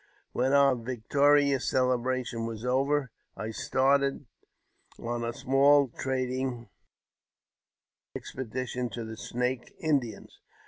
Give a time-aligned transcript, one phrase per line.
[0.31, 4.25] 197 When our victorious celebration was over, I started
[4.97, 6.69] on a small trading
[8.15, 10.39] expedition to the Snake Indians.